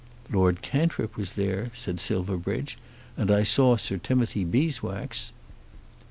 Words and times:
"Lord 0.31 0.63
Cantrip 0.63 1.15
was 1.15 1.33
there," 1.33 1.69
said 1.75 1.99
Silverbridge; 1.99 2.79
"and 3.15 3.29
I 3.29 3.43
saw 3.43 3.75
Sir 3.77 3.97
Timothy 3.99 4.43
Beeswax." 4.43 5.31